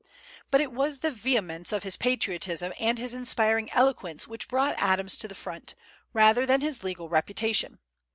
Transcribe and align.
But 0.49 0.61
it 0.61 0.71
was 0.71 1.01
the 1.01 1.11
vehemence 1.11 1.71
of 1.71 1.83
his 1.83 1.95
patriotism 1.95 2.73
and 2.79 2.97
his 2.97 3.13
inspiring 3.13 3.69
eloquence 3.71 4.25
which 4.27 4.47
brought 4.47 4.73
Adams 4.81 5.15
to 5.17 5.27
the 5.27 5.35
front, 5.35 5.75
rather 6.11 6.43
than 6.43 6.61
his 6.61 6.83
legal 6.83 7.07
reputation. 7.07 7.77